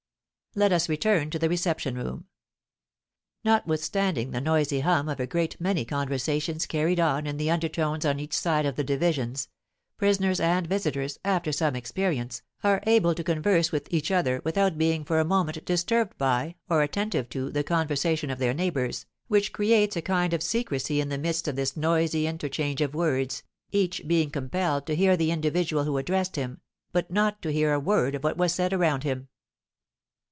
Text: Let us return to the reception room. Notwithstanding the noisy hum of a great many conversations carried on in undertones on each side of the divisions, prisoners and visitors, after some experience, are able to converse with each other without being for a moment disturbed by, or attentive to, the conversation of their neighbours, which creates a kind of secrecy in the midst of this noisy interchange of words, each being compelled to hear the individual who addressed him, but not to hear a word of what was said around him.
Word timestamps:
Let 0.53 0.73
us 0.73 0.89
return 0.89 1.29
to 1.29 1.39
the 1.39 1.47
reception 1.47 1.95
room. 1.95 2.25
Notwithstanding 3.45 4.31
the 4.31 4.41
noisy 4.41 4.81
hum 4.81 5.07
of 5.07 5.21
a 5.21 5.25
great 5.25 5.61
many 5.61 5.85
conversations 5.85 6.65
carried 6.65 6.99
on 6.99 7.25
in 7.25 7.39
undertones 7.47 8.03
on 8.05 8.19
each 8.19 8.33
side 8.35 8.65
of 8.65 8.75
the 8.75 8.83
divisions, 8.83 9.47
prisoners 9.95 10.41
and 10.41 10.67
visitors, 10.67 11.17
after 11.23 11.53
some 11.53 11.73
experience, 11.77 12.41
are 12.65 12.83
able 12.85 13.15
to 13.15 13.23
converse 13.23 13.71
with 13.71 13.87
each 13.93 14.11
other 14.11 14.41
without 14.43 14.77
being 14.77 15.05
for 15.05 15.21
a 15.21 15.23
moment 15.23 15.63
disturbed 15.63 16.17
by, 16.17 16.55
or 16.69 16.83
attentive 16.83 17.29
to, 17.29 17.49
the 17.49 17.63
conversation 17.63 18.29
of 18.29 18.37
their 18.39 18.53
neighbours, 18.53 19.05
which 19.29 19.53
creates 19.53 19.95
a 19.95 20.01
kind 20.01 20.33
of 20.33 20.43
secrecy 20.43 20.99
in 20.99 21.07
the 21.07 21.17
midst 21.17 21.47
of 21.47 21.55
this 21.55 21.77
noisy 21.77 22.27
interchange 22.27 22.81
of 22.81 22.93
words, 22.93 23.43
each 23.71 24.03
being 24.05 24.29
compelled 24.29 24.85
to 24.85 24.97
hear 24.97 25.15
the 25.15 25.31
individual 25.31 25.85
who 25.85 25.97
addressed 25.97 26.35
him, 26.35 26.59
but 26.91 27.09
not 27.09 27.41
to 27.41 27.53
hear 27.53 27.71
a 27.71 27.79
word 27.79 28.15
of 28.15 28.23
what 28.25 28.35
was 28.35 28.53
said 28.53 28.73
around 28.73 29.03
him. 29.03 29.29